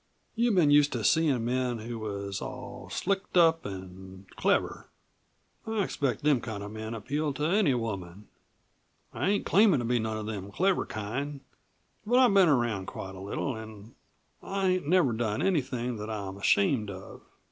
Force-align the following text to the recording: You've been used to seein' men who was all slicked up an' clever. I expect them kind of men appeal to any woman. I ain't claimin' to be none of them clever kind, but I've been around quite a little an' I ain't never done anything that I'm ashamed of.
You've 0.33 0.55
been 0.55 0.71
used 0.71 0.93
to 0.93 1.03
seein' 1.03 1.45
men 1.45 1.77
who 1.77 1.99
was 1.99 2.41
all 2.41 2.89
slicked 2.89 3.37
up 3.37 3.67
an' 3.67 4.25
clever. 4.35 4.89
I 5.67 5.83
expect 5.83 6.23
them 6.23 6.41
kind 6.41 6.63
of 6.63 6.71
men 6.71 6.95
appeal 6.95 7.33
to 7.33 7.45
any 7.45 7.75
woman. 7.75 8.27
I 9.13 9.29
ain't 9.29 9.45
claimin' 9.45 9.77
to 9.77 9.85
be 9.85 9.99
none 9.99 10.17
of 10.17 10.25
them 10.25 10.51
clever 10.51 10.87
kind, 10.87 11.41
but 12.03 12.17
I've 12.17 12.33
been 12.33 12.49
around 12.49 12.87
quite 12.87 13.13
a 13.13 13.19
little 13.21 13.55
an' 13.55 13.93
I 14.41 14.69
ain't 14.69 14.87
never 14.87 15.13
done 15.13 15.43
anything 15.43 15.97
that 15.97 16.09
I'm 16.09 16.35
ashamed 16.37 16.89
of. 16.89 17.21